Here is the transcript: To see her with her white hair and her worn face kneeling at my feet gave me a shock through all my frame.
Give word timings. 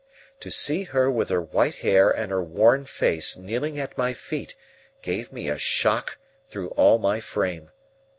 To 0.39 0.49
see 0.49 0.85
her 0.85 1.11
with 1.11 1.29
her 1.29 1.43
white 1.43 1.75
hair 1.75 2.09
and 2.09 2.31
her 2.31 2.41
worn 2.41 2.85
face 2.85 3.37
kneeling 3.37 3.77
at 3.79 3.99
my 3.99 4.13
feet 4.13 4.55
gave 5.03 5.31
me 5.31 5.47
a 5.47 5.59
shock 5.59 6.17
through 6.49 6.69
all 6.69 6.97
my 6.97 7.19
frame. 7.19 7.69